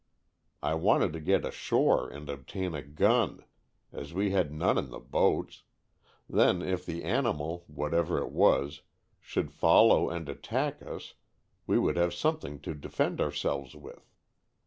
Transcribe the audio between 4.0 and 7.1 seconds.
we had none in the boats, then if the